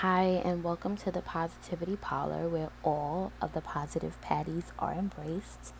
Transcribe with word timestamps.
Hi, 0.00 0.42
and 0.44 0.62
welcome 0.62 0.94
to 0.98 1.10
the 1.10 1.22
Positivity 1.22 1.96
Parlor 1.96 2.50
where 2.50 2.68
all 2.82 3.32
of 3.40 3.54
the 3.54 3.62
positive 3.62 4.20
patties 4.20 4.64
are 4.78 4.92
embraced. 4.92 5.72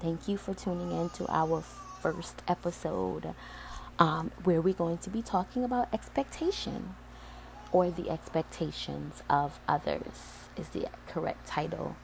Thank 0.00 0.26
you 0.26 0.38
for 0.38 0.54
tuning 0.54 0.90
in 0.90 1.10
to 1.10 1.26
our 1.28 1.60
first 2.00 2.40
episode 2.48 3.34
um, 3.98 4.30
where 4.42 4.62
we're 4.62 4.72
going 4.72 4.96
to 4.96 5.10
be 5.10 5.20
talking 5.20 5.64
about 5.64 5.92
expectation 5.92 6.94
or 7.70 7.90
the 7.90 8.08
expectations 8.08 9.22
of 9.28 9.60
others, 9.68 10.48
is 10.56 10.68
the 10.70 10.86
correct 11.06 11.46
title. 11.46 11.94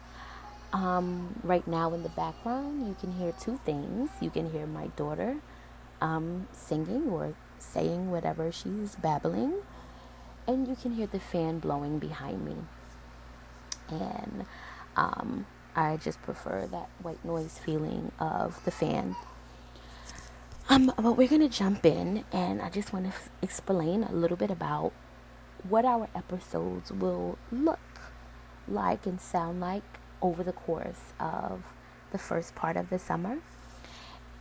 Um, 0.74 1.40
right 1.42 1.66
now, 1.66 1.94
in 1.94 2.02
the 2.02 2.10
background, 2.10 2.86
you 2.86 2.94
can 3.00 3.12
hear 3.12 3.32
two 3.32 3.58
things. 3.64 4.10
You 4.20 4.28
can 4.28 4.52
hear 4.52 4.66
my 4.66 4.88
daughter 4.88 5.38
um, 6.02 6.46
singing 6.52 7.08
or 7.08 7.32
saying 7.58 8.10
whatever 8.10 8.52
she's 8.52 8.96
babbling 8.96 9.62
and 10.46 10.68
you 10.68 10.76
can 10.76 10.92
hear 10.92 11.06
the 11.06 11.20
fan 11.20 11.58
blowing 11.58 11.98
behind 11.98 12.44
me. 12.44 12.56
And 13.88 14.46
um, 14.96 15.46
I 15.76 15.96
just 15.96 16.22
prefer 16.22 16.66
that 16.66 16.88
white 17.02 17.24
noise 17.24 17.58
feeling 17.58 18.12
of 18.18 18.62
the 18.64 18.70
fan. 18.70 19.16
Um, 20.68 20.92
but 20.96 21.16
we're 21.16 21.28
gonna 21.28 21.48
jump 21.48 21.84
in, 21.84 22.24
and 22.32 22.62
I 22.62 22.70
just 22.70 22.92
want 22.92 23.04
to 23.04 23.10
f- 23.10 23.28
explain 23.42 24.02
a 24.02 24.12
little 24.12 24.36
bit 24.36 24.50
about 24.50 24.92
what 25.68 25.84
our 25.84 26.08
episodes 26.14 26.90
will 26.90 27.38
look 27.52 27.78
like 28.66 29.04
and 29.04 29.20
sound 29.20 29.60
like 29.60 29.82
over 30.22 30.42
the 30.42 30.52
course 30.52 31.12
of 31.20 31.64
the 32.12 32.18
first 32.18 32.54
part 32.54 32.76
of 32.76 32.88
the 32.88 32.98
summer. 32.98 33.38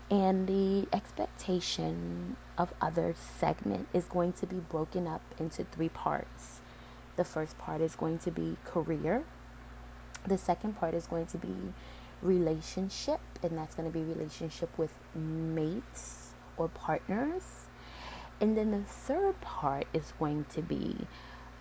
And 0.10 0.48
the 0.48 0.88
expectation 0.96 2.36
of 2.58 2.74
other 2.82 3.16
segment 3.18 3.88
is 3.94 4.06
going 4.06 4.34
to 4.34 4.46
be 4.46 4.58
broken 4.58 5.08
up 5.08 5.22
into 5.40 5.64
three 5.64 5.90
parts. 5.90 6.62
The 7.16 7.24
first 7.24 7.58
part 7.58 7.82
is 7.82 7.96
going 7.96 8.20
to 8.20 8.32
be 8.32 8.58
career. 8.66 9.24
The 10.28 10.38
second 10.38 10.78
part 10.80 10.94
is 10.94 11.08
going 11.08 11.28
to 11.28 11.38
be 11.38 11.74
relationship, 12.22 13.20
and 13.42 13.58
that's 13.58 13.76
going 13.76 13.92
to 13.92 13.94
be 13.94 14.04
relationship 14.04 14.78
with 14.78 14.92
mates 15.16 16.34
or 16.58 16.68
partners. 16.68 17.68
And 18.40 18.58
then 18.58 18.72
the 18.72 18.84
third 18.84 19.40
part 19.42 19.88
is 19.94 20.14
going 20.20 20.46
to 20.54 20.62
be 20.62 21.08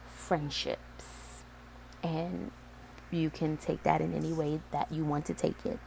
friendships. 0.07 1.43
And 2.03 2.51
you 3.11 3.31
can 3.31 3.57
take 3.57 3.83
that 3.83 4.01
in 4.01 4.15
any 4.15 4.33
way 4.33 4.61
that 4.71 4.91
you 4.91 5.05
want 5.05 5.27
to 5.27 5.35
take 5.35 5.65
it. 5.65 5.79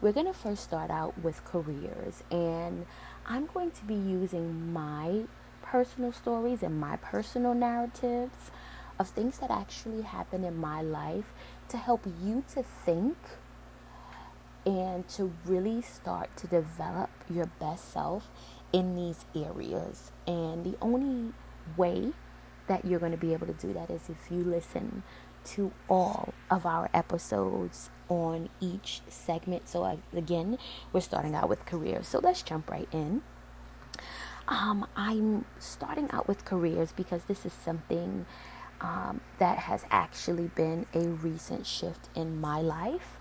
We're 0.00 0.12
going 0.12 0.26
to 0.26 0.34
first 0.34 0.64
start 0.64 0.90
out 0.90 1.18
with 1.22 1.44
careers, 1.44 2.22
and 2.30 2.86
I'm 3.26 3.46
going 3.46 3.70
to 3.70 3.84
be 3.84 3.94
using 3.94 4.72
my 4.72 5.22
personal 5.62 6.12
stories 6.12 6.62
and 6.62 6.78
my 6.78 6.96
personal 6.96 7.54
narratives 7.54 8.50
of 8.98 9.08
things 9.08 9.38
that 9.38 9.50
actually 9.50 10.02
happened 10.02 10.44
in 10.44 10.56
my 10.56 10.82
life 10.82 11.32
to 11.68 11.76
help 11.76 12.06
you 12.22 12.44
to 12.54 12.62
think 12.62 13.16
and 14.66 15.06
to 15.08 15.32
really 15.46 15.82
start 15.82 16.36
to 16.36 16.46
develop 16.46 17.10
your 17.28 17.46
best 17.46 17.92
self 17.92 18.28
in 18.72 18.96
these 18.96 19.24
areas. 19.34 20.12
And 20.26 20.64
the 20.64 20.76
only 20.80 21.32
way 21.76 22.12
that 22.66 22.84
you're 22.84 23.00
going 23.00 23.12
to 23.12 23.18
be 23.18 23.32
able 23.32 23.46
to 23.46 23.52
do 23.52 23.72
that 23.72 23.90
is 23.90 24.08
if 24.08 24.30
you 24.30 24.42
listen 24.42 25.02
to 25.44 25.72
all 25.88 26.34
of 26.50 26.66
our 26.66 26.90
episodes 26.94 27.90
on 28.08 28.48
each 28.60 29.02
segment. 29.08 29.68
So, 29.68 29.98
again, 30.12 30.58
we're 30.92 31.00
starting 31.00 31.34
out 31.34 31.48
with 31.48 31.66
careers. 31.66 32.08
So, 32.08 32.20
let's 32.22 32.42
jump 32.42 32.70
right 32.70 32.88
in. 32.92 33.22
Um, 34.46 34.86
I'm 34.94 35.46
starting 35.58 36.10
out 36.10 36.28
with 36.28 36.44
careers 36.44 36.92
because 36.92 37.24
this 37.24 37.46
is 37.46 37.52
something 37.52 38.26
um, 38.80 39.20
that 39.38 39.58
has 39.58 39.84
actually 39.90 40.48
been 40.48 40.86
a 40.92 41.00
recent 41.00 41.66
shift 41.66 42.08
in 42.14 42.40
my 42.40 42.60
life. 42.60 43.18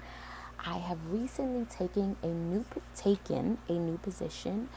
I 0.66 0.78
have 0.78 1.12
recently 1.12 1.66
taken 1.66 2.16
a 2.22 2.28
new 2.28 2.66
taken 2.96 3.58
a 3.68 3.74
new 3.74 3.98
position 3.98 4.70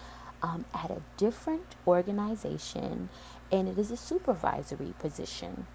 um, 0.43 0.65
at 0.75 0.91
a 0.91 1.03
different 1.17 1.77
organization, 1.87 3.09
and 3.51 3.69
it 3.69 3.79
is 3.79 3.91
a 3.91 3.97
supervisory 3.97 4.95
position. 4.99 5.67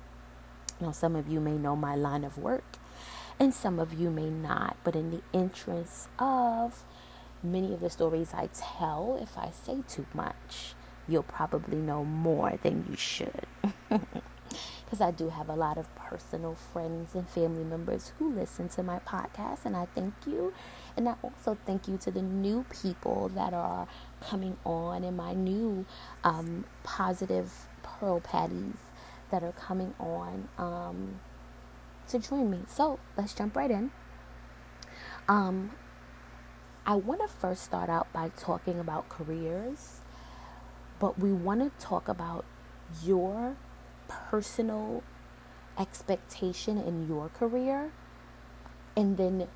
Now, 0.81 0.91
some 0.91 1.15
of 1.15 1.29
you 1.29 1.39
may 1.39 1.57
know 1.57 1.75
my 1.75 1.95
line 1.95 2.23
of 2.23 2.39
work, 2.39 2.77
and 3.39 3.53
some 3.53 3.79
of 3.79 3.93
you 3.93 4.09
may 4.09 4.29
not, 4.31 4.77
but 4.83 4.95
in 4.95 5.11
the 5.11 5.21
interest 5.31 6.09
of 6.17 6.83
many 7.43 7.73
of 7.73 7.81
the 7.81 7.89
stories 7.89 8.33
I 8.33 8.49
tell, 8.51 9.19
if 9.21 9.37
I 9.37 9.51
say 9.51 9.83
too 9.87 10.07
much, 10.13 10.73
you'll 11.07 11.23
probably 11.23 11.77
know 11.77 12.03
more 12.03 12.57
than 12.63 12.85
you 12.89 12.95
should. 12.95 13.45
Because 14.91 14.99
I 14.99 15.11
do 15.11 15.29
have 15.29 15.47
a 15.47 15.55
lot 15.55 15.77
of 15.77 15.87
personal 15.95 16.55
friends 16.55 17.15
and 17.15 17.25
family 17.25 17.63
members 17.63 18.11
who 18.19 18.33
listen 18.33 18.67
to 18.69 18.83
my 18.83 18.99
podcast, 18.99 19.59
and 19.63 19.77
I 19.77 19.85
thank 19.95 20.13
you. 20.27 20.53
And 20.97 21.07
I 21.07 21.15
also 21.23 21.57
thank 21.65 21.87
you 21.87 21.95
to 21.99 22.11
the 22.11 22.21
new 22.21 22.65
people 22.69 23.29
that 23.29 23.53
are 23.53 23.87
coming 24.19 24.57
on 24.65 25.05
and 25.05 25.15
my 25.15 25.33
new 25.33 25.85
um, 26.25 26.65
positive 26.83 27.69
pearl 27.83 28.19
patties 28.19 28.75
that 29.31 29.43
are 29.43 29.53
coming 29.53 29.93
on 29.99 30.49
um, 30.57 31.19
to 32.07 32.19
join 32.19 32.51
me. 32.51 32.59
So 32.67 32.99
let's 33.17 33.33
jump 33.33 33.55
right 33.55 33.71
in. 33.71 33.91
Um, 35.27 35.71
I 36.85 36.95
want 36.95 37.21
to 37.21 37.27
first 37.27 37.63
start 37.63 37.89
out 37.89 38.11
by 38.11 38.29
talking 38.29 38.79
about 38.79 39.07
careers, 39.09 40.01
but 40.99 41.19
we 41.19 41.31
want 41.31 41.61
to 41.61 41.85
talk 41.85 42.07
about 42.07 42.45
your 43.03 43.55
personal 44.07 45.03
expectation 45.79 46.77
in 46.77 47.07
your 47.07 47.29
career, 47.29 47.91
and 48.95 49.17
then 49.17 49.47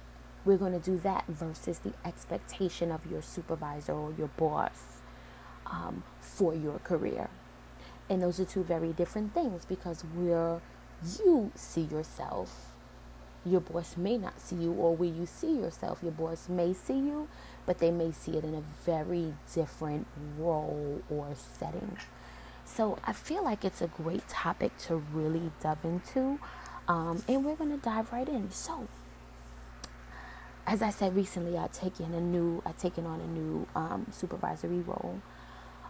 we're 0.46 0.58
going 0.58 0.72
to 0.72 0.80
do 0.80 0.98
that 1.00 1.26
versus 1.28 1.80
the 1.80 1.94
expectation 2.06 2.92
of 2.92 3.06
your 3.10 3.22
supervisor 3.22 3.94
or 3.94 4.14
your 4.18 4.28
boss 4.28 5.02
um, 5.66 6.04
for 6.22 6.54
your 6.54 6.80
career. 6.80 7.30
And 8.10 8.22
those 8.22 8.40
are 8.40 8.46
two 8.46 8.64
very 8.64 8.94
different 8.94 9.34
things 9.34 9.66
because 9.66 10.02
where 10.16 10.62
you 11.20 11.52
see 11.56 11.82
yourself, 11.82 12.76
your 13.46 13.62
boss 13.62 13.98
may 13.98 14.18
not 14.18 14.40
see 14.40 14.56
you, 14.56 14.72
or 14.74 14.96
where 14.96 15.10
you 15.10 15.26
see 15.26 15.58
yourself, 15.58 16.00
your 16.02 16.12
boss 16.12 16.50
may 16.50 16.74
see 16.74 16.98
you, 16.98 17.28
but 17.66 17.80
they 17.80 17.92
may 17.92 18.12
see 18.12 18.38
it 18.38 18.44
in 18.44 18.56
a 18.56 18.64
very 18.86 19.34
different 19.54 20.08
role 20.38 21.02
or 21.10 21.28
setting. 21.36 21.98
So 22.66 22.98
I 23.06 23.14
feel 23.14 23.44
like 23.44 23.64
it's 23.64 23.82
a 23.82 23.88
great 23.88 24.28
topic 24.28 24.76
to 24.80 24.96
really 24.96 25.52
dive 25.62 25.78
into, 25.84 26.40
um, 26.88 27.24
and 27.28 27.46
we're 27.46 27.56
going 27.56 27.72
to 27.72 27.84
dive 27.84 28.12
right 28.12 28.28
in. 28.28 28.50
So, 28.50 28.88
as 30.66 30.82
I 30.82 30.90
said 30.90 31.16
recently, 31.16 31.58
I 31.58 31.68
taken 31.68 32.14
a 32.16 32.20
new, 32.20 32.64
I 32.66 32.72
taken 32.72 33.06
on 33.06 33.20
a 33.20 33.28
new 33.28 33.68
um, 33.76 34.08
supervisory 34.12 34.80
role. 34.80 35.22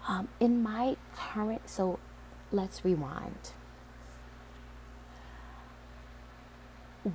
Um, 0.08 0.28
in 0.40 0.62
my 0.62 0.98
current, 1.16 1.70
so 1.70 2.00
let's 2.52 2.84
rewind. 2.86 3.52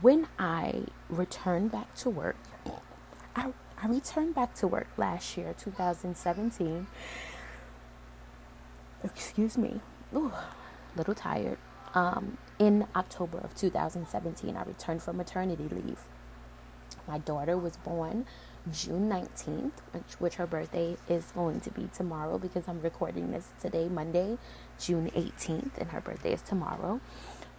When 0.01 0.29
I 0.39 0.85
returned 1.09 1.73
back 1.73 1.95
to 1.97 2.11
work, 2.11 2.37
I, 3.35 3.53
I 3.83 3.89
returned 3.89 4.35
back 4.35 4.55
to 4.57 4.69
work 4.69 4.89
last 4.97 5.37
year, 5.37 5.55
2017. 5.59 6.87
Excuse 9.03 9.59
me. 9.59 9.81
Ooh, 10.15 10.33
little 10.97 11.15
tired. 11.15 11.59
Um, 11.95 12.39
in 12.59 12.87
October 12.95 13.39
of 13.39 13.55
2017, 13.55 14.57
I 14.57 14.63
returned 14.63 15.03
from 15.03 15.17
maternity 15.17 15.69
leave. 15.69 16.01
My 17.09 17.19
daughter 17.19 17.57
was 17.57 17.77
born 17.79 18.27
June 18.71 19.09
19th, 19.09 19.73
which, 19.93 20.13
which 20.19 20.35
her 20.35 20.47
birthday 20.47 20.97
is 21.09 21.33
going 21.33 21.61
to 21.61 21.71
be 21.71 21.89
tomorrow 21.95 22.39
because 22.39 22.69
I'm 22.69 22.81
recording 22.83 23.33
this 23.33 23.49
today, 23.61 23.89
Monday, 23.89 24.37
June 24.79 25.11
18th, 25.15 25.79
and 25.79 25.91
her 25.91 26.01
birthday 26.01 26.35
is 26.35 26.43
tomorrow. 26.43 27.01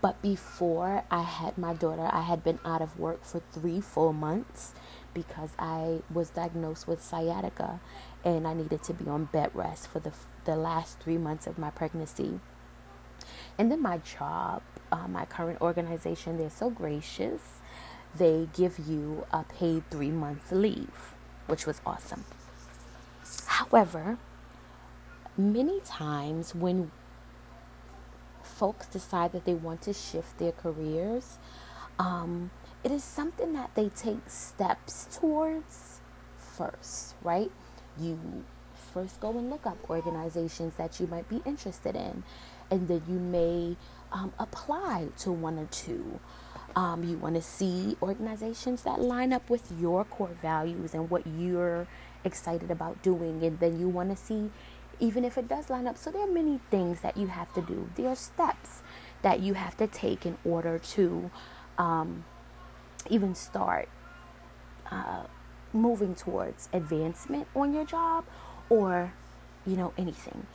But 0.02 0.22
before 0.22 1.04
I 1.10 1.24
had 1.24 1.58
my 1.58 1.74
daughter, 1.74 2.08
I 2.12 2.22
had 2.22 2.44
been 2.44 2.60
out 2.64 2.82
of 2.82 3.00
work 3.00 3.24
for 3.24 3.42
three 3.52 3.82
full 3.82 4.14
months 4.14 4.74
because 5.14 5.52
I 5.60 6.02
was 6.12 6.30
diagnosed 6.30 6.88
with 6.88 7.04
sciatica 7.04 7.80
and 8.24 8.48
I 8.48 8.54
needed 8.54 8.84
to 8.84 8.94
be 8.94 9.10
on 9.10 9.26
bed 9.26 9.52
rest 9.54 9.88
for 9.88 10.00
the, 10.00 10.12
the 10.46 10.56
last 10.56 11.00
three 11.00 11.18
months 11.18 11.48
of 11.48 11.58
my 11.58 11.72
pregnancy. 11.72 12.40
And 13.58 13.72
then 13.72 13.82
my 13.82 14.00
job, 14.00 14.62
uh, 14.92 15.08
my 15.08 15.26
current 15.26 15.62
organization, 15.62 16.38
they're 16.38 16.50
so 16.50 16.70
gracious 16.70 17.61
they 18.18 18.50
give 18.54 18.80
you 18.80 19.26
a 19.32 19.44
paid 19.44 19.90
three 19.90 20.12
month 20.12 20.52
leave, 20.52 21.14
which 21.48 21.66
was 21.66 21.82
awesome. 21.86 22.26
However, 23.46 24.18
many 25.38 25.80
times 25.82 26.54
when 26.54 26.92
folks 28.44 28.88
decide 28.88 29.32
that 29.32 29.46
they 29.46 29.54
want 29.54 29.82
to 29.84 29.94
shift 29.94 30.38
their 30.38 30.52
careers, 30.52 31.38
um, 32.00 32.52
it 32.84 32.92
is 32.92 33.04
something 33.04 33.54
that 33.54 33.76
they 33.76 33.90
take 33.90 34.30
steps 34.30 35.08
towards 35.12 36.02
first, 36.38 37.16
right? 37.22 37.52
You 38.00 38.44
first 38.94 39.20
go 39.20 39.38
and 39.38 39.50
look 39.50 39.66
up 39.66 39.78
organizations 39.90 40.76
that 40.76 41.00
you 41.00 41.08
might 41.08 41.30
be 41.30 41.42
interested 41.46 41.96
in, 41.96 42.24
and 42.70 42.88
then 42.88 43.04
you 43.08 43.20
may 43.20 43.78
um, 44.12 44.34
apply 44.40 45.08
to 45.20 45.32
one 45.32 45.58
or 45.58 45.68
two. 45.68 46.20
Um, 46.76 47.04
you 47.04 47.18
want 47.18 47.36
to 47.36 47.42
see 47.42 47.98
organizations 48.02 48.84
that 48.84 49.02
line 49.02 49.34
up 49.34 49.50
with 49.50 49.72
your 49.78 50.06
core 50.06 50.38
values 50.42 50.94
and 50.94 51.10
what 51.10 51.28
you're 51.28 51.86
excited 52.24 52.72
about 52.72 53.02
doing, 53.04 53.44
and 53.44 53.60
then 53.60 53.80
you 53.80 53.90
want 53.90 54.10
to 54.10 54.16
see 54.16 54.52
even 55.00 55.26
if 55.26 55.38
it 55.38 55.48
does 55.48 55.70
line 55.70 55.88
up. 55.88 55.98
So 55.98 56.12
there 56.12 56.22
are 56.22 56.32
many 56.32 56.60
things 56.70 57.02
that 57.02 57.18
you 57.18 57.28
have 57.28 57.52
to 57.54 57.62
do. 57.62 57.90
There 57.96 58.08
are 58.08 58.16
steps 58.16 58.84
that 59.22 59.40
you 59.40 59.56
have 59.56 59.76
to 59.78 59.88
take 59.88 60.26
in 60.26 60.38
order 60.46 60.80
to 60.80 61.32
um, 61.78 62.24
even 63.10 63.34
start 63.36 63.90
uh, 64.92 65.24
moving 65.74 66.16
towards 66.16 66.70
advancement 66.72 67.48
on 67.56 67.74
your 67.74 67.86
job 67.86 68.26
or, 68.70 69.14
you 69.66 69.76
know, 69.76 69.92
anything. 69.98 70.46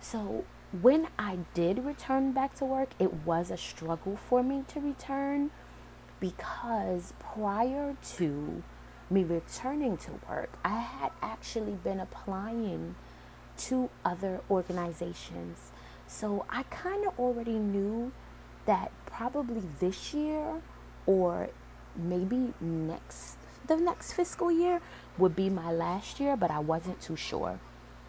So 0.00 0.44
when 0.72 1.08
I 1.18 1.38
did 1.54 1.84
return 1.84 2.32
back 2.32 2.54
to 2.56 2.64
work, 2.64 2.90
it 2.98 3.12
was 3.24 3.50
a 3.50 3.56
struggle 3.56 4.16
for 4.16 4.42
me 4.42 4.64
to 4.68 4.80
return 4.80 5.50
because 6.20 7.12
prior 7.18 7.96
to 8.16 8.62
me 9.08 9.22
returning 9.22 9.96
to 9.98 10.12
work, 10.28 10.50
I 10.64 10.78
had 10.80 11.12
actually 11.22 11.74
been 11.74 12.00
applying 12.00 12.96
to 13.58 13.90
other 14.04 14.40
organizations. 14.50 15.70
So 16.06 16.44
I 16.50 16.64
kind 16.64 17.06
of 17.06 17.18
already 17.18 17.58
knew 17.58 18.12
that 18.66 18.90
probably 19.06 19.62
this 19.80 20.12
year 20.12 20.60
or 21.06 21.50
maybe 21.94 22.52
next 22.60 23.38
the 23.66 23.76
next 23.76 24.12
fiscal 24.12 24.50
year 24.52 24.80
would 25.18 25.34
be 25.34 25.50
my 25.50 25.72
last 25.72 26.20
year, 26.20 26.36
but 26.36 26.50
I 26.50 26.60
wasn't 26.60 27.00
too 27.00 27.16
sure. 27.16 27.58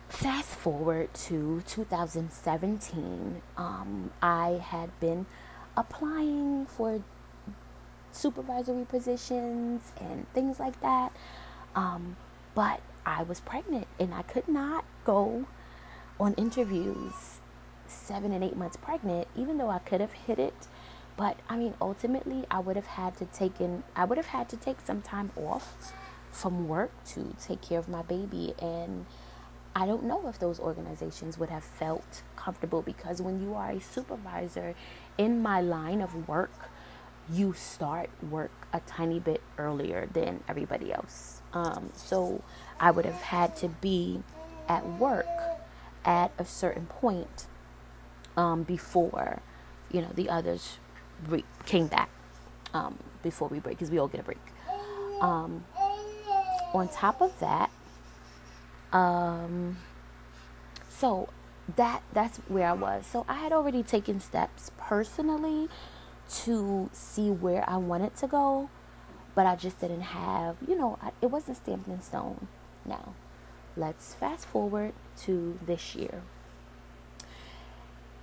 Fast 0.09 0.49
forward 0.49 1.13
to 1.13 1.61
2017, 1.67 3.41
um, 3.57 4.11
I 4.21 4.61
had 4.63 4.97
been 4.99 5.25
applying 5.77 6.65
for 6.65 7.03
supervisory 8.11 8.85
positions 8.85 9.91
and 9.99 10.25
things 10.33 10.59
like 10.59 10.79
that. 10.81 11.11
Um, 11.75 12.15
but 12.55 12.79
I 13.05 13.23
was 13.23 13.39
pregnant 13.39 13.87
and 13.99 14.13
I 14.13 14.23
could 14.23 14.47
not 14.47 14.85
go 15.03 15.45
on 16.19 16.33
interviews 16.33 17.39
seven 17.87 18.31
and 18.31 18.43
eight 18.43 18.55
months 18.55 18.77
pregnant, 18.77 19.27
even 19.35 19.57
though 19.57 19.69
I 19.69 19.79
could 19.79 20.01
have 20.01 20.13
hit 20.13 20.39
it. 20.39 20.67
But 21.17 21.37
I 21.47 21.57
mean, 21.57 21.75
ultimately, 21.79 22.45
I 22.51 22.59
would 22.59 22.75
have 22.75 22.87
had 22.87 23.15
to 23.17 23.25
take 23.25 23.61
in, 23.61 23.83
I 23.95 24.05
would 24.05 24.17
have 24.17 24.27
had 24.27 24.49
to 24.49 24.57
take 24.57 24.81
some 24.81 25.01
time 25.01 25.31
off 25.35 25.93
from 26.31 26.67
work 26.67 26.91
to 27.05 27.35
take 27.41 27.61
care 27.61 27.79
of 27.79 27.87
my 27.87 28.01
baby. 28.01 28.53
And 28.59 29.05
I 29.75 29.85
don't 29.85 30.03
know 30.03 30.27
if 30.27 30.39
those 30.39 30.59
organizations 30.59 31.37
would 31.37 31.49
have 31.49 31.63
felt 31.63 32.23
comfortable 32.35 32.81
because 32.81 33.21
when 33.21 33.41
you 33.41 33.53
are 33.53 33.71
a 33.71 33.79
supervisor 33.79 34.75
in 35.17 35.41
my 35.41 35.61
line 35.61 36.01
of 36.01 36.27
work, 36.27 36.69
you 37.31 37.53
start 37.53 38.09
work 38.29 38.51
a 38.71 38.79
tiny 38.81 39.19
bit 39.19 39.41
earlier 39.57 40.07
than 40.13 40.43
everybody 40.47 40.93
else. 40.93 41.41
Um, 41.53 41.91
so 41.95 42.43
I 42.79 42.91
would 42.91 43.05
have 43.05 43.21
had 43.21 43.55
to 43.57 43.69
be 43.69 44.21
at 44.67 44.85
work 44.87 45.25
at 46.03 46.31
a 46.37 46.45
certain 46.45 46.85
point 46.85 47.47
um, 48.37 48.63
before, 48.63 49.41
you 49.91 50.01
know, 50.01 50.11
the 50.13 50.29
others 50.29 50.77
re- 51.27 51.45
came 51.65 51.87
back 51.87 52.09
um, 52.73 52.99
before 53.23 53.47
we 53.47 53.59
break, 53.59 53.77
because 53.77 53.89
we 53.89 53.97
all 53.97 54.07
get 54.07 54.21
a 54.21 54.23
break. 54.23 54.37
Um, 55.21 55.65
on 56.73 56.89
top 56.89 57.21
of 57.21 57.39
that, 57.39 57.71
um, 58.91 59.77
so 60.89 61.29
that 61.75 62.03
that's 62.13 62.37
where 62.49 62.67
I 62.67 62.73
was. 62.73 63.05
So 63.05 63.25
I 63.27 63.35
had 63.35 63.53
already 63.53 63.81
taken 63.81 64.19
steps 64.19 64.71
personally 64.77 65.69
to 66.29 66.89
see 66.93 67.29
where 67.29 67.67
I 67.69 67.77
wanted 67.77 68.15
to 68.17 68.27
go, 68.27 68.69
but 69.33 69.45
I 69.45 69.55
just 69.55 69.79
didn't 69.79 70.01
have, 70.01 70.57
you 70.67 70.77
know, 70.77 70.97
I, 71.01 71.11
it 71.21 71.27
wasn't 71.27 71.57
stamped 71.57 71.87
in 71.87 72.01
stone. 72.01 72.47
Now, 72.85 73.13
let's 73.75 74.13
fast 74.13 74.45
forward 74.45 74.93
to 75.23 75.59
this 75.65 75.95
year 75.95 76.21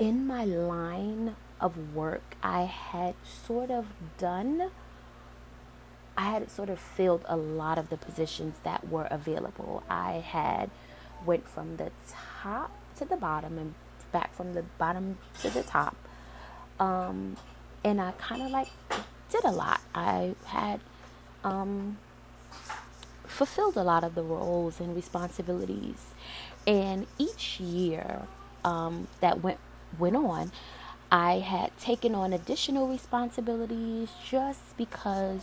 in 0.03 0.27
my 0.27 0.45
line 0.45 1.37
of 1.61 1.95
work, 1.95 2.37
I 2.43 2.63
had 2.63 3.15
sort 3.25 3.71
of 3.71 3.87
done, 4.19 4.71
I 6.17 6.31
had 6.31 6.51
sort 6.51 6.71
of 6.71 6.81
filled 6.81 7.25
a 7.29 7.37
lot 7.37 7.79
of 7.79 7.89
the 7.89 7.97
positions 7.97 8.57
that 8.65 8.89
were 8.89 9.07
available. 9.13 9.85
I 9.89 10.15
had 10.15 10.71
went 11.25 11.49
from 11.49 11.77
the 11.77 11.93
top 12.43 12.73
to 12.97 13.05
the 13.05 13.17
bottom 13.17 13.59
and 13.59 13.75
back 14.11 14.35
from 14.35 14.55
the 14.55 14.65
bottom 14.77 15.19
to 15.41 15.51
the 15.51 15.63
top. 15.63 15.95
Um, 16.81 17.37
and 17.85 18.01
I 18.01 18.13
kind 18.13 18.43
of 18.43 18.51
like 18.51 18.69
did 19.31 19.45
a 19.45 19.51
lot. 19.51 19.81
I 19.95 20.35
had 20.47 20.81
um, 21.45 21.99
fulfilled 23.25 23.77
a 23.77 23.83
lot 23.83 24.05
of 24.05 24.15
the 24.15 24.23
roles 24.23 24.81
and 24.81 24.95
responsibilities. 24.95 26.07
And 26.67 27.07
each 27.19 27.59
year 27.61 28.23
um, 28.65 29.09
that 29.21 29.43
went 29.43 29.59
went 29.99 30.17
on, 30.17 30.53
I 31.11 31.41
had 31.41 31.77
taken 31.79 32.15
on 32.15 32.33
additional 32.33 32.89
responsibilities 32.89 34.09
just 34.25 34.77
because 34.77 35.41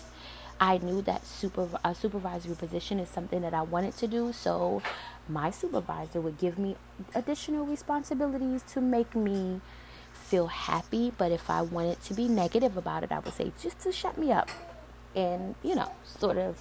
I 0.60 0.78
knew 0.80 1.02
that 1.04 1.26
super, 1.26 1.70
a 1.86 1.96
supervisory 1.96 2.56
position 2.56 3.00
is 3.00 3.08
something 3.10 3.42
that 3.42 3.54
I 3.54 3.62
wanted 3.62 3.96
to 3.98 4.08
do. 4.08 4.34
So 4.34 4.82
my 5.28 5.52
supervisor 5.52 6.20
would 6.20 6.38
give 6.38 6.58
me 6.58 6.76
additional 7.16 7.66
responsibilities 7.66 8.64
to 8.74 8.82
make 8.82 9.16
me 9.16 9.62
feel 10.30 10.48
happy. 10.48 11.12
But 11.18 11.32
if 11.32 11.50
I 11.50 11.62
wanted 11.62 12.02
to 12.04 12.14
be 12.14 12.28
negative 12.28 12.78
about 12.78 13.04
it, 13.04 13.12
I 13.12 13.20
would 13.20 13.34
say 13.34 13.52
just 13.62 13.80
to 13.82 13.92
shut 13.92 14.18
me 14.18 14.32
up 14.32 14.50
and, 15.16 15.56
you 15.64 15.76
know, 15.76 15.92
sort 16.04 16.38
of, 16.38 16.58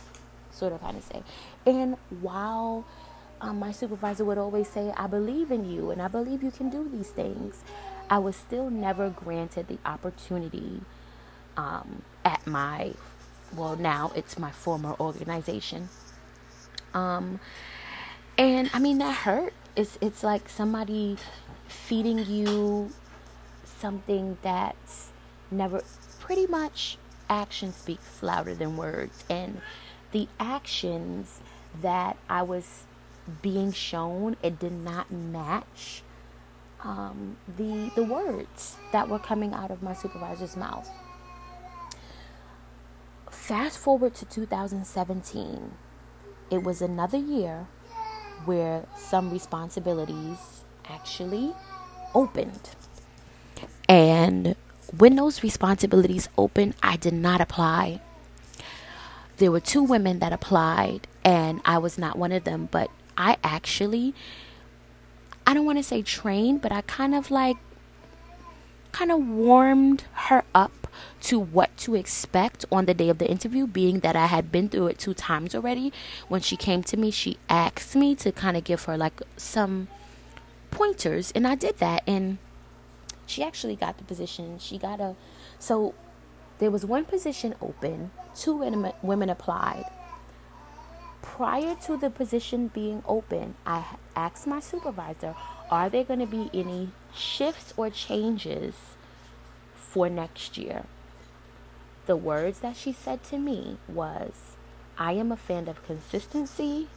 sort 0.50 0.72
of 0.72 0.80
kind 0.80 0.96
of 0.96 1.04
say. 1.04 1.22
And 1.66 1.96
while 2.22 2.84
um, 3.40 3.58
my 3.58 3.72
supervisor 3.72 4.24
would 4.24 4.38
always 4.38 4.68
say, 4.68 4.92
I 4.96 5.06
believe 5.06 5.50
in 5.50 5.70
you 5.70 5.90
and 5.90 6.00
I 6.00 6.08
believe 6.08 6.42
you 6.42 6.50
can 6.50 6.70
do 6.70 6.88
these 6.88 7.10
things. 7.10 7.62
I 8.10 8.18
was 8.18 8.36
still 8.36 8.70
never 8.70 9.10
granted 9.10 9.68
the 9.68 9.78
opportunity 9.84 10.80
um, 11.56 12.02
at 12.24 12.46
my, 12.46 12.94
well, 13.54 13.76
now 13.76 14.12
it's 14.14 14.38
my 14.38 14.50
former 14.50 14.96
organization. 14.98 15.90
Um, 16.94 17.38
and 18.38 18.70
I 18.72 18.78
mean, 18.78 18.98
that 18.98 19.14
hurt. 19.14 19.52
It's, 19.76 19.98
it's 20.00 20.24
like 20.24 20.48
somebody 20.48 21.18
feeding 21.68 22.18
you 22.24 22.90
something 23.78 24.38
that's 24.42 25.10
never, 25.50 25.82
pretty 26.20 26.46
much, 26.46 26.98
action 27.28 27.72
speaks 27.72 28.22
louder 28.22 28.54
than 28.54 28.76
words. 28.76 29.24
And 29.28 29.60
the 30.12 30.28
actions 30.40 31.40
that 31.80 32.16
I 32.28 32.42
was 32.42 32.86
being 33.42 33.72
shown, 33.72 34.36
it 34.42 34.58
did 34.58 34.72
not 34.72 35.10
match 35.10 36.02
um, 36.82 37.36
the 37.56 37.90
the 37.96 38.04
words 38.04 38.76
that 38.92 39.08
were 39.08 39.18
coming 39.18 39.52
out 39.52 39.70
of 39.70 39.82
my 39.82 39.92
supervisor's 39.92 40.56
mouth. 40.56 40.88
Fast 43.30 43.78
forward 43.78 44.14
to 44.14 44.24
2017, 44.26 45.72
it 46.50 46.62
was 46.62 46.82
another 46.82 47.18
year 47.18 47.66
where 48.44 48.86
some 48.96 49.30
responsibilities 49.30 50.64
actually 50.88 51.54
opened. 52.14 52.70
And 53.88 54.54
when 54.96 55.16
those 55.16 55.42
responsibilities 55.42 56.28
opened, 56.36 56.74
I 56.82 56.96
did 56.96 57.14
not 57.14 57.40
apply. 57.40 58.00
There 59.38 59.50
were 59.50 59.60
two 59.60 59.82
women 59.82 60.18
that 60.18 60.32
applied, 60.32 61.06
and 61.24 61.60
I 61.64 61.78
was 61.78 61.96
not 61.96 62.18
one 62.18 62.32
of 62.32 62.44
them, 62.44 62.68
but 62.70 62.90
I 63.16 63.36
actually 63.42 64.14
I 65.48 65.54
don't 65.54 65.64
want 65.64 65.78
to 65.78 65.82
say 65.82 66.02
trained, 66.02 66.60
but 66.60 66.72
I 66.72 66.82
kind 66.82 67.14
of 67.14 67.30
like 67.30 67.56
kind 68.92 69.10
of 69.10 69.26
warmed 69.26 70.04
her 70.12 70.44
up 70.54 70.88
to 71.22 71.38
what 71.38 71.74
to 71.78 71.94
expect 71.94 72.66
on 72.70 72.84
the 72.84 72.92
day 72.92 73.08
of 73.08 73.16
the 73.16 73.30
interview, 73.30 73.66
being 73.66 74.00
that 74.00 74.14
I 74.14 74.26
had 74.26 74.52
been 74.52 74.68
through 74.68 74.88
it 74.88 74.98
two 74.98 75.14
times 75.14 75.54
already. 75.54 75.90
When 76.28 76.42
she 76.42 76.56
came 76.56 76.82
to 76.82 76.98
me, 76.98 77.10
she 77.10 77.38
asked 77.48 77.96
me 77.96 78.14
to 78.16 78.30
kind 78.30 78.58
of 78.58 78.64
give 78.64 78.84
her 78.84 78.98
like 78.98 79.22
some 79.38 79.88
pointers, 80.70 81.32
and 81.32 81.46
I 81.46 81.54
did 81.54 81.78
that. 81.78 82.02
And 82.06 82.36
she 83.28 83.44
actually 83.44 83.76
got 83.76 83.98
the 83.98 84.04
position. 84.04 84.58
She 84.58 84.78
got 84.78 85.00
a 85.00 85.14
so 85.58 85.94
there 86.58 86.72
was 86.72 86.84
one 86.84 87.04
position 87.04 87.54
open, 87.62 88.10
two 88.34 88.56
women 89.02 89.30
applied 89.30 89.84
prior 91.38 91.76
to 91.76 91.96
the 91.96 92.10
position 92.10 92.68
being 92.68 93.02
open, 93.06 93.54
I 93.64 93.84
asked 94.16 94.46
my 94.46 94.58
supervisor, 94.58 95.36
are 95.70 95.88
there 95.88 96.02
going 96.02 96.20
to 96.20 96.26
be 96.26 96.50
any 96.52 96.90
shifts 97.14 97.72
or 97.76 97.90
changes 97.90 98.74
for 99.74 100.08
next 100.08 100.58
year? 100.58 100.84
The 102.06 102.16
words 102.16 102.58
that 102.60 102.76
she 102.76 102.92
said 102.92 103.22
to 103.24 103.38
me 103.38 103.78
was, 103.88 104.56
I 104.96 105.12
am 105.12 105.30
a 105.30 105.36
fan 105.36 105.68
of 105.68 105.84
consistency 105.84 106.88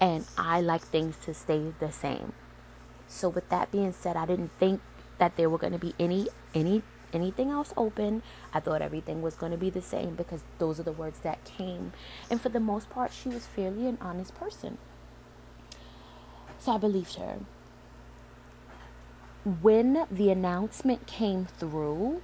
and 0.00 0.24
I 0.38 0.60
like 0.60 0.82
things 0.82 1.16
to 1.24 1.34
stay 1.34 1.72
the 1.80 1.90
same. 1.90 2.34
So 3.08 3.28
with 3.28 3.48
that 3.48 3.72
being 3.72 3.92
said, 3.92 4.16
I 4.16 4.26
didn't 4.26 4.52
think 4.58 4.80
that 5.22 5.36
there 5.36 5.48
were 5.48 5.56
going 5.56 5.72
to 5.72 5.78
be 5.78 5.94
any 6.00 6.26
any 6.52 6.82
anything 7.12 7.48
else 7.48 7.72
open. 7.76 8.24
I 8.52 8.58
thought 8.58 8.82
everything 8.82 9.22
was 9.22 9.36
going 9.36 9.52
to 9.52 9.58
be 9.58 9.70
the 9.70 9.80
same 9.80 10.16
because 10.16 10.40
those 10.58 10.80
are 10.80 10.82
the 10.82 10.90
words 10.90 11.20
that 11.20 11.44
came. 11.44 11.92
And 12.28 12.40
for 12.40 12.48
the 12.48 12.58
most 12.58 12.90
part, 12.90 13.12
she 13.12 13.28
was 13.28 13.46
fairly 13.46 13.86
an 13.86 13.98
honest 14.00 14.34
person. 14.34 14.78
So 16.58 16.72
I 16.72 16.78
believed 16.78 17.14
her. 17.14 17.38
When 19.44 20.06
the 20.10 20.30
announcement 20.30 21.06
came 21.06 21.46
through, 21.46 22.20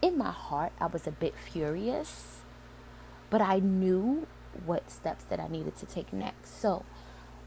in 0.00 0.16
my 0.16 0.30
heart, 0.30 0.72
I 0.80 0.86
was 0.86 1.06
a 1.06 1.10
bit 1.10 1.34
furious, 1.36 2.38
but 3.28 3.42
I 3.42 3.58
knew 3.58 4.26
what 4.64 4.90
steps 4.90 5.24
that 5.24 5.38
I 5.38 5.48
needed 5.48 5.76
to 5.76 5.86
take 5.86 6.14
next. 6.14 6.62
So, 6.62 6.86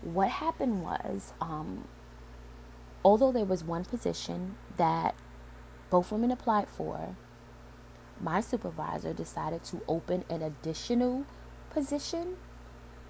what 0.03 0.29
happened 0.29 0.83
was, 0.83 1.33
um, 1.41 1.85
although 3.03 3.31
there 3.31 3.45
was 3.45 3.63
one 3.63 3.85
position 3.85 4.55
that 4.77 5.15
both 5.89 6.11
women 6.11 6.31
applied 6.31 6.69
for, 6.69 7.15
my 8.19 8.41
supervisor 8.41 9.13
decided 9.13 9.63
to 9.65 9.81
open 9.87 10.23
an 10.29 10.41
additional 10.41 11.25
position 11.69 12.37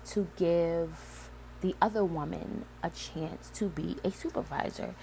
to 0.05 0.27
give 0.37 1.29
the 1.61 1.75
other 1.81 2.03
woman 2.03 2.65
a 2.81 2.89
chance 2.89 3.49
to 3.53 3.67
be 3.67 3.97
a 4.03 4.11
supervisor. 4.11 4.95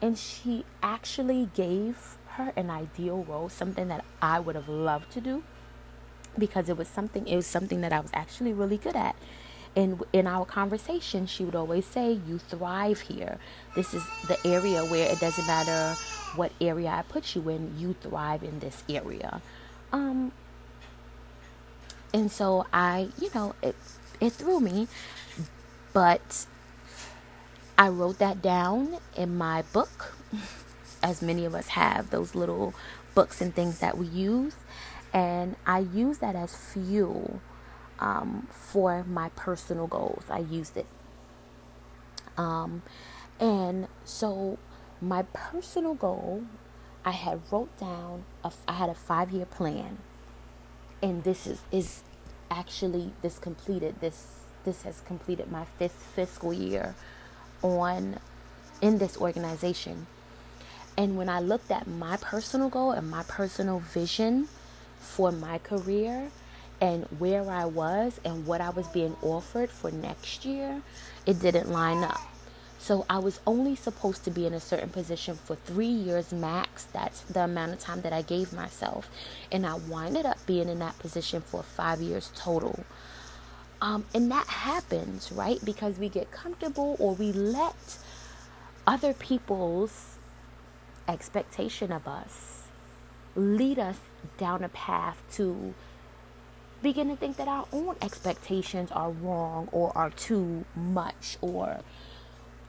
And 0.00 0.16
she 0.16 0.64
actually 0.82 1.50
gave 1.54 2.16
her 2.28 2.52
an 2.56 2.70
ideal 2.70 3.24
role, 3.24 3.48
something 3.48 3.88
that 3.88 4.04
I 4.20 4.40
would 4.40 4.54
have 4.54 4.68
loved 4.68 5.10
to 5.12 5.20
do 5.20 5.42
because 6.38 6.68
it 6.68 6.76
was 6.76 6.88
something 6.88 7.26
it 7.26 7.36
was 7.36 7.46
something 7.46 7.80
that 7.80 7.92
I 7.92 8.00
was 8.00 8.10
actually 8.12 8.52
really 8.52 8.76
good 8.76 8.96
at. 8.96 9.16
And 9.76 10.02
in 10.14 10.26
our 10.26 10.46
conversation, 10.46 11.26
she 11.26 11.44
would 11.44 11.54
always 11.54 11.86
say, 11.86 12.18
You 12.26 12.38
thrive 12.38 13.00
here. 13.00 13.38
This 13.76 13.94
is 13.94 14.02
the 14.26 14.38
area 14.46 14.84
where 14.86 15.12
it 15.12 15.20
doesn't 15.20 15.46
matter 15.46 15.94
what 16.34 16.52
area 16.60 16.88
I 16.88 17.02
put 17.02 17.36
you 17.36 17.48
in, 17.50 17.78
you 17.78 17.94
thrive 18.00 18.42
in 18.42 18.58
this 18.60 18.82
area. 18.88 19.42
Um, 19.92 20.32
and 22.14 22.32
so 22.32 22.66
I, 22.72 23.10
you 23.20 23.30
know, 23.34 23.54
it 23.62 23.76
it 24.20 24.32
threw 24.32 24.60
me, 24.60 24.88
but 25.92 26.46
I 27.76 27.88
wrote 27.88 28.18
that 28.18 28.40
down 28.40 28.96
in 29.16 29.36
my 29.36 29.62
book, 29.74 30.14
as 31.02 31.20
many 31.20 31.44
of 31.44 31.54
us 31.54 31.68
have 31.68 32.10
those 32.10 32.34
little 32.34 32.74
books 33.14 33.42
and 33.42 33.54
things 33.54 33.80
that 33.80 33.98
we 33.98 34.06
use, 34.06 34.56
and 35.12 35.56
I 35.66 35.80
use 35.80 36.18
that 36.18 36.34
as 36.34 36.56
fuel 36.56 37.40
um, 37.98 38.48
for 38.50 39.04
my 39.04 39.30
personal 39.30 39.86
goals. 39.86 40.24
I 40.30 40.38
used 40.38 40.76
it, 40.76 40.86
um, 42.36 42.82
and 43.40 43.88
so 44.04 44.58
my 45.00 45.22
personal 45.32 45.94
goal 45.94 46.42
i 47.06 47.12
had 47.12 47.40
wrote 47.52 47.74
down 47.78 48.24
a, 48.42 48.52
I 48.66 48.72
had 48.72 48.90
a 48.90 48.94
five 48.94 49.30
year 49.30 49.46
plan. 49.46 49.98
And 51.00 51.22
this 51.22 51.46
is 51.46 51.60
is 51.70 52.02
actually 52.50 53.12
this 53.22 53.38
completed 53.38 54.00
this 54.00 54.40
this 54.64 54.82
has 54.82 55.00
completed 55.02 55.50
my 55.50 55.64
fifth 55.78 56.02
fiscal 56.14 56.52
year 56.52 56.96
on 57.62 58.18
in 58.82 58.98
this 58.98 59.16
organization. 59.16 60.08
And 60.96 61.16
when 61.16 61.28
i 61.28 61.38
looked 61.38 61.70
at 61.70 61.86
my 61.86 62.16
personal 62.16 62.68
goal 62.68 62.90
and 62.90 63.08
my 63.08 63.22
personal 63.22 63.78
vision 63.78 64.48
for 64.98 65.30
my 65.30 65.58
career 65.58 66.30
and 66.80 67.04
where 67.18 67.50
i 67.50 67.64
was 67.64 68.20
and 68.24 68.46
what 68.46 68.60
i 68.60 68.70
was 68.70 68.86
being 68.88 69.16
offered 69.22 69.70
for 69.70 69.90
next 69.90 70.44
year 70.44 70.82
it 71.26 71.40
didn't 71.40 71.70
line 71.70 72.02
up 72.02 72.20
so 72.78 73.04
I 73.10 73.18
was 73.18 73.40
only 73.48 73.74
supposed 73.74 74.22
to 74.24 74.30
be 74.30 74.46
in 74.46 74.54
a 74.54 74.60
certain 74.60 74.90
position 74.90 75.34
for 75.34 75.56
three 75.56 75.88
years 75.88 76.32
max. 76.32 76.84
That's 76.84 77.22
the 77.22 77.42
amount 77.42 77.72
of 77.72 77.80
time 77.80 78.02
that 78.02 78.12
I 78.12 78.22
gave 78.22 78.52
myself. 78.52 79.10
And 79.50 79.66
I 79.66 79.74
winded 79.74 80.24
up 80.24 80.44
being 80.46 80.68
in 80.68 80.78
that 80.78 80.96
position 81.00 81.40
for 81.40 81.64
five 81.64 82.00
years 82.00 82.30
total. 82.36 82.84
Um, 83.82 84.04
and 84.14 84.30
that 84.30 84.46
happens, 84.46 85.32
right? 85.32 85.58
Because 85.64 85.98
we 85.98 86.08
get 86.08 86.30
comfortable 86.30 86.96
or 87.00 87.14
we 87.14 87.32
let 87.32 87.98
other 88.86 89.12
people's 89.12 90.18
expectation 91.08 91.90
of 91.90 92.06
us 92.06 92.62
lead 93.34 93.78
us 93.78 93.98
down 94.38 94.62
a 94.62 94.68
path 94.68 95.22
to 95.32 95.74
begin 96.82 97.08
to 97.08 97.16
think 97.16 97.36
that 97.36 97.48
our 97.48 97.66
own 97.72 97.96
expectations 98.02 98.90
are 98.90 99.10
wrong 99.10 99.68
or 99.72 99.96
are 99.96 100.10
too 100.10 100.64
much 100.74 101.38
or 101.40 101.80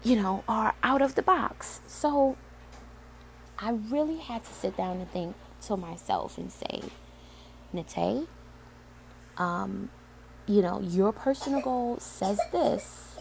you 0.04 0.16
know, 0.16 0.44
are 0.48 0.74
out 0.84 1.02
of 1.02 1.16
the 1.16 1.22
box. 1.22 1.82
So 1.88 2.38
I 3.60 3.72
really 3.72 4.18
had 4.18 4.44
to 4.46 4.54
sit 4.54 4.78
down 4.78 4.98
and 4.98 5.12
think 5.12 5.36
to 5.66 5.76
myself 5.78 6.38
and 6.38 6.52
say, 6.52 6.84
Nate, 7.74 8.28
um, 9.38 9.90
you 10.46 10.62
know, 10.62 10.80
your 10.80 11.12
personal 11.12 11.62
goal 11.62 11.98
says 12.00 12.40
this, 12.52 13.18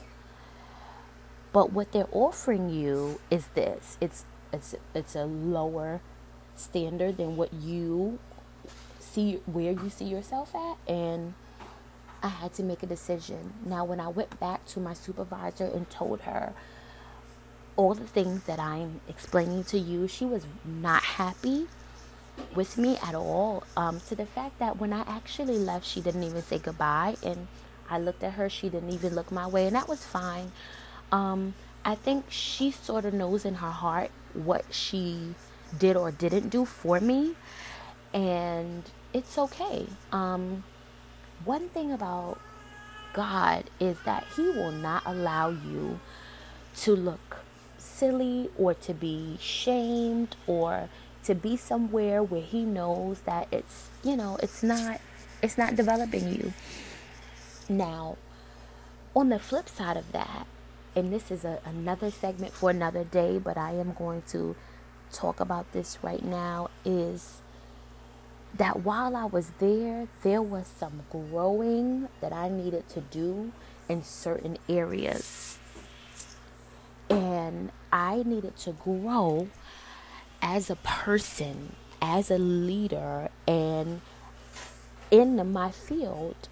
but 1.52 1.72
what 1.72 1.92
they're 1.92 2.08
offering 2.12 2.70
you 2.70 3.20
is 3.30 3.46
this. 3.48 3.96
It's 4.00 4.24
it's 4.52 4.74
it's 4.94 5.16
a 5.16 5.24
lower 5.24 6.00
standard 6.54 7.16
than 7.16 7.36
what 7.36 7.52
you 7.52 8.18
see 9.16 9.40
where 9.46 9.72
you 9.72 9.88
see 9.88 10.04
yourself 10.04 10.54
at 10.54 10.76
and 10.86 11.32
I 12.22 12.28
had 12.28 12.52
to 12.54 12.62
make 12.62 12.82
a 12.82 12.86
decision. 12.86 13.54
Now, 13.64 13.84
when 13.84 13.98
I 13.98 14.08
went 14.08 14.38
back 14.38 14.66
to 14.66 14.80
my 14.80 14.92
supervisor 14.92 15.64
and 15.64 15.88
told 15.88 16.20
her 16.22 16.52
all 17.76 17.94
the 17.94 18.06
things 18.06 18.44
that 18.44 18.58
I'm 18.58 19.00
explaining 19.08 19.64
to 19.64 19.78
you, 19.78 20.06
she 20.06 20.24
was 20.26 20.44
not 20.64 21.02
happy 21.02 21.66
with 22.54 22.76
me 22.76 22.98
at 23.02 23.14
all. 23.14 23.64
Um, 23.76 24.00
to 24.08 24.14
the 24.14 24.26
fact 24.26 24.58
that 24.58 24.78
when 24.78 24.92
I 24.92 25.00
actually 25.06 25.58
left, 25.58 25.86
she 25.86 26.00
didn't 26.00 26.24
even 26.24 26.42
say 26.42 26.58
goodbye. 26.58 27.16
And 27.22 27.48
I 27.88 27.98
looked 27.98 28.22
at 28.22 28.34
her, 28.34 28.50
she 28.50 28.68
didn't 28.68 28.90
even 28.90 29.14
look 29.14 29.32
my 29.32 29.46
way, 29.46 29.66
and 29.66 29.76
that 29.76 29.88
was 29.88 30.04
fine. 30.04 30.52
Um, 31.10 31.54
I 31.84 31.94
think 31.94 32.26
she 32.28 32.70
sort 32.70 33.04
of 33.04 33.14
knows 33.14 33.44
in 33.44 33.54
her 33.56 33.70
heart 33.70 34.10
what 34.34 34.64
she 34.70 35.34
did 35.78 35.96
or 35.96 36.10
didn't 36.10 36.48
do 36.48 36.64
for 36.64 37.00
me. 37.00 37.34
And 38.12 38.82
it's 39.16 39.38
okay. 39.38 39.86
Um, 40.12 40.62
one 41.46 41.70
thing 41.70 41.90
about 41.90 42.38
God 43.14 43.64
is 43.80 43.96
that 44.04 44.26
He 44.36 44.42
will 44.42 44.72
not 44.72 45.04
allow 45.06 45.48
you 45.48 46.00
to 46.82 46.94
look 46.94 47.38
silly 47.78 48.50
or 48.58 48.74
to 48.74 48.92
be 48.92 49.38
shamed 49.40 50.36
or 50.46 50.90
to 51.24 51.34
be 51.34 51.56
somewhere 51.56 52.22
where 52.22 52.42
He 52.42 52.66
knows 52.66 53.20
that 53.20 53.48
it's, 53.50 53.88
you 54.04 54.18
know, 54.18 54.36
it's 54.42 54.62
not 54.62 55.00
it's 55.42 55.56
not 55.56 55.76
developing 55.76 56.28
you. 56.28 56.52
Now, 57.70 58.18
on 59.14 59.30
the 59.30 59.38
flip 59.38 59.70
side 59.70 59.96
of 59.96 60.12
that, 60.12 60.46
and 60.94 61.10
this 61.10 61.30
is 61.30 61.42
a, 61.42 61.60
another 61.64 62.10
segment 62.10 62.52
for 62.52 62.68
another 62.68 63.04
day, 63.04 63.38
but 63.38 63.56
I 63.56 63.72
am 63.72 63.94
going 63.94 64.24
to 64.28 64.56
talk 65.10 65.40
about 65.40 65.72
this 65.72 65.98
right 66.02 66.22
now, 66.22 66.68
is 66.84 67.40
that 68.58 68.84
while 68.84 69.16
I 69.16 69.24
was 69.24 69.50
there, 69.58 70.08
there 70.22 70.42
was 70.42 70.66
some 70.66 71.02
growing 71.10 72.08
that 72.20 72.32
I 72.32 72.48
needed 72.48 72.88
to 72.90 73.00
do 73.00 73.52
in 73.88 74.02
certain 74.02 74.58
areas. 74.68 75.58
And 77.10 77.70
I 77.92 78.22
needed 78.24 78.56
to 78.58 78.72
grow 78.72 79.48
as 80.42 80.70
a 80.70 80.76
person, 80.76 81.76
as 82.00 82.30
a 82.30 82.38
leader, 82.38 83.28
and 83.46 84.00
in 85.10 85.52
my 85.52 85.70
field 85.70 86.48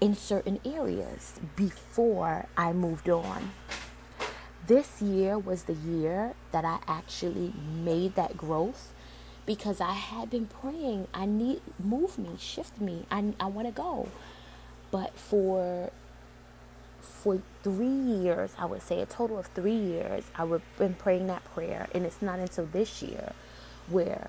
in 0.00 0.14
certain 0.14 0.60
areas 0.64 1.40
before 1.56 2.46
I 2.56 2.72
moved 2.72 3.08
on. 3.08 3.52
This 4.66 5.00
year 5.00 5.38
was 5.38 5.64
the 5.64 5.74
year 5.74 6.34
that 6.52 6.64
I 6.64 6.78
actually 6.88 7.52
made 7.82 8.14
that 8.16 8.36
growth 8.36 8.92
because 9.46 9.80
I 9.80 9.92
had 9.92 10.30
been 10.30 10.46
praying, 10.46 11.08
I 11.14 11.26
need 11.26 11.60
move 11.82 12.18
me, 12.18 12.30
shift 12.38 12.80
me. 12.80 13.06
I 13.10 13.32
I 13.40 13.46
want 13.46 13.68
to 13.68 13.72
go. 13.72 14.08
But 14.90 15.18
for 15.18 15.90
for 17.00 17.40
3 17.62 17.86
years, 17.86 18.52
I 18.58 18.66
would 18.66 18.82
say 18.82 19.00
a 19.00 19.06
total 19.06 19.38
of 19.38 19.46
3 19.48 19.72
years, 19.72 20.24
I 20.34 20.44
have 20.44 20.62
been 20.76 20.94
praying 20.94 21.28
that 21.28 21.44
prayer 21.54 21.88
and 21.94 22.04
it's 22.04 22.20
not 22.20 22.40
until 22.40 22.66
this 22.66 23.00
year 23.00 23.32
where 23.88 24.28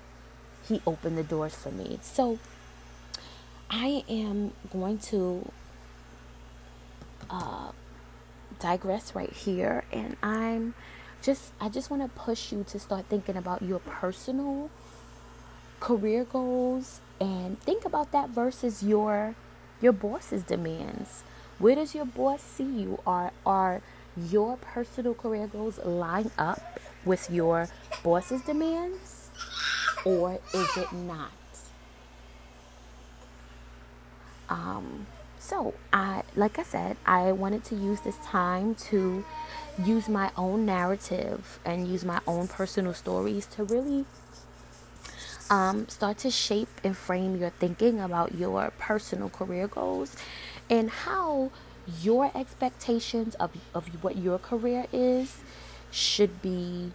he 0.68 0.80
opened 0.86 1.18
the 1.18 1.24
doors 1.24 1.54
for 1.54 1.70
me. 1.70 1.98
So 2.02 2.38
I 3.70 4.04
am 4.08 4.52
going 4.72 4.98
to 4.98 5.50
uh, 7.28 7.72
digress 8.58 9.14
right 9.14 9.32
here, 9.32 9.84
and 9.92 10.16
I'm 10.22 10.74
just 11.22 11.52
I 11.60 11.68
just 11.68 11.90
want 11.90 12.02
to 12.02 12.08
push 12.08 12.52
you 12.52 12.64
to 12.68 12.78
start 12.78 13.06
thinking 13.08 13.36
about 13.36 13.62
your 13.62 13.80
personal 13.80 14.70
career 15.80 16.24
goals 16.24 17.00
and 17.20 17.60
think 17.62 17.84
about 17.84 18.12
that 18.12 18.30
versus 18.30 18.82
your 18.82 19.34
your 19.80 19.92
boss's 19.92 20.42
demands. 20.42 21.22
Where 21.58 21.74
does 21.74 21.94
your 21.94 22.04
boss 22.04 22.42
see 22.42 22.64
you? 22.64 23.00
Are 23.06 23.32
are 23.44 23.82
your 24.16 24.56
personal 24.56 25.14
career 25.14 25.46
goals 25.46 25.78
line 25.84 26.30
up 26.36 26.80
with 27.04 27.30
your 27.30 27.68
boss's 28.02 28.42
demands 28.42 29.30
or 30.04 30.40
is 30.52 30.76
it 30.76 30.92
not? 30.92 31.30
Um, 34.48 35.06
so 35.38 35.74
I, 35.92 36.22
like 36.36 36.58
I 36.58 36.62
said, 36.62 36.96
I 37.06 37.32
wanted 37.32 37.64
to 37.64 37.76
use 37.76 38.00
this 38.00 38.16
time 38.24 38.74
to 38.90 39.24
use 39.84 40.08
my 40.08 40.30
own 40.36 40.66
narrative 40.66 41.60
and 41.64 41.86
use 41.86 42.04
my 42.04 42.20
own 42.26 42.48
personal 42.48 42.94
stories 42.94 43.46
to 43.46 43.64
really 43.64 44.04
um, 45.50 45.88
start 45.88 46.18
to 46.18 46.30
shape 46.30 46.68
and 46.84 46.96
frame 46.96 47.36
your 47.36 47.50
thinking 47.50 48.00
about 48.00 48.34
your 48.34 48.72
personal 48.78 49.28
career 49.28 49.68
goals 49.68 50.16
and 50.68 50.90
how 50.90 51.50
your 52.02 52.30
expectations 52.34 53.34
of, 53.36 53.52
of 53.74 54.02
what 54.02 54.16
your 54.16 54.38
career 54.38 54.86
is 54.92 55.38
should 55.90 56.42
be 56.42 56.92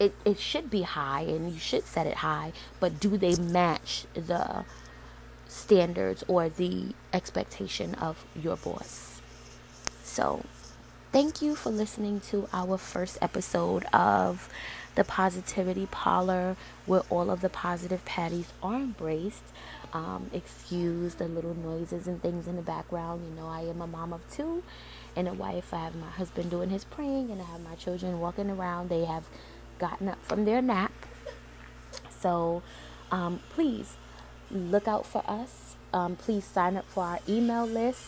it, 0.00 0.12
it 0.24 0.40
should 0.40 0.70
be 0.70 0.82
high 0.82 1.20
and 1.20 1.52
you 1.52 1.58
should 1.58 1.84
set 1.84 2.04
it 2.04 2.16
high 2.16 2.52
but 2.80 2.98
do 2.98 3.16
they 3.16 3.36
match 3.36 4.06
the 4.14 4.64
standards 5.54 6.24
or 6.26 6.48
the 6.48 6.92
expectation 7.12 7.94
of 7.94 8.24
your 8.34 8.56
boss. 8.56 9.20
So, 10.02 10.44
thank 11.12 11.40
you 11.40 11.54
for 11.54 11.70
listening 11.70 12.20
to 12.30 12.48
our 12.52 12.76
first 12.76 13.18
episode 13.22 13.84
of 13.92 14.48
the 14.94 15.04
Positivity 15.04 15.86
Parlor, 15.90 16.56
where 16.86 17.02
all 17.10 17.30
of 17.30 17.40
the 17.40 17.48
positive 17.48 18.04
patties 18.04 18.52
are 18.62 18.76
embraced. 18.76 19.44
Um, 19.92 20.28
excuse 20.32 21.14
the 21.14 21.28
little 21.28 21.54
noises 21.54 22.08
and 22.08 22.20
things 22.20 22.48
in 22.48 22.56
the 22.56 22.62
background. 22.62 23.24
You 23.28 23.36
know, 23.40 23.48
I 23.48 23.60
am 23.60 23.80
a 23.80 23.86
mom 23.86 24.12
of 24.12 24.28
two 24.30 24.64
and 25.14 25.28
a 25.28 25.32
wife. 25.32 25.72
I 25.72 25.84
have 25.84 25.94
my 25.94 26.10
husband 26.10 26.50
doing 26.50 26.70
his 26.70 26.84
praying, 26.84 27.30
and 27.30 27.40
I 27.40 27.44
have 27.44 27.60
my 27.62 27.76
children 27.76 28.18
walking 28.18 28.50
around. 28.50 28.88
They 28.88 29.04
have 29.04 29.24
gotten 29.78 30.08
up 30.08 30.24
from 30.24 30.44
their 30.44 30.60
nap. 30.60 30.92
So, 32.10 32.62
um, 33.12 33.40
please 33.50 33.96
look 34.50 34.88
out 34.88 35.06
for 35.06 35.22
us. 35.28 35.76
Um, 35.92 36.16
please 36.16 36.44
sign 36.44 36.76
up 36.76 36.86
for 36.86 37.04
our 37.04 37.20
email 37.28 37.66
list. 37.66 38.02